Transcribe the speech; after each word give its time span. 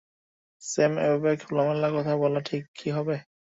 Sam, 0.61 0.93
এভাবে 0.99 1.31
খোলামেলা 1.41 1.89
কথা 1.95 2.13
বলা 2.21 2.39
কি 2.41 2.57
ঠিক 2.75 2.91
হবে? 2.97 3.15